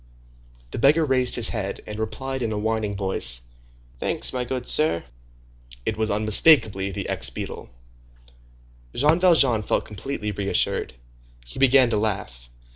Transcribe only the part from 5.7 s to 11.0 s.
It was unmistakably the ex beadle. Jean Valjean felt completely reassured.